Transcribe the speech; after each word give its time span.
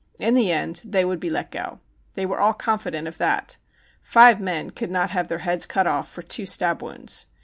In 0.17 0.33
the 0.33 0.51
end 0.51 0.81
they 0.83 1.05
would 1.05 1.19
be 1.19 1.29
let 1.29 1.51
go. 1.51 1.77
They 2.15 2.25
were 2.25 2.39
all 2.39 2.55
confident 2.55 3.07
of 3.07 3.19
that. 3.19 3.57
Five 4.01 4.41
men 4.41 4.71
could 4.71 4.89
not 4.89 5.11
have 5.11 5.27
their 5.27 5.37
heads 5.45 5.67
cut 5.67 5.85
off 5.85 6.09
for 6.11 6.23
two 6.23 6.47
stab 6.47 6.81
wounds. 6.81 7.27